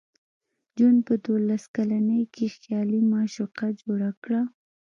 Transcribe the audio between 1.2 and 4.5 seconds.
دولس کلنۍ کې خیالي معشوقه جوړه کړه